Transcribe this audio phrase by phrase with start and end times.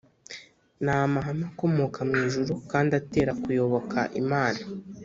[0.83, 4.61] ni amahame akomoka mu ijuru kandi atera kuyoboka imana,